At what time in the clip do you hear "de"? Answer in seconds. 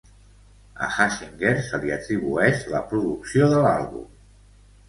3.55-3.61